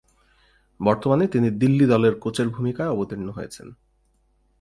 [0.79, 3.67] বর্তমানে তিনি দিল্লি দলের কোচের ভূমিকায় অবতীর্ণ হয়েছেন।